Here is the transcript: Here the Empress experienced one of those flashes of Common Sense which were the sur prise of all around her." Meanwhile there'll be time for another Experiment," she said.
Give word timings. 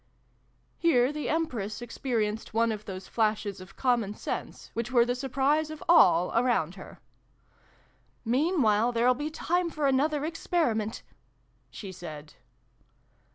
Here 0.79 1.13
the 1.13 1.29
Empress 1.29 1.79
experienced 1.79 2.55
one 2.55 2.71
of 2.71 2.85
those 2.85 3.07
flashes 3.07 3.61
of 3.61 3.75
Common 3.75 4.15
Sense 4.15 4.71
which 4.73 4.91
were 4.91 5.05
the 5.05 5.13
sur 5.13 5.29
prise 5.29 5.69
of 5.69 5.83
all 5.87 6.31
around 6.35 6.73
her." 6.73 6.99
Meanwhile 8.35 8.93
there'll 8.93 9.13
be 9.13 9.29
time 9.29 9.69
for 9.69 9.85
another 9.85 10.25
Experiment," 10.25 11.03
she 11.69 11.91
said. 11.91 12.33